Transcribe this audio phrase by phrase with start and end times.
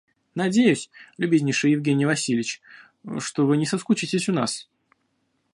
[0.33, 2.59] Надеюсь, любезнейший Евгений Васильич,
[3.19, 4.67] что вы не соскучитесь у нас.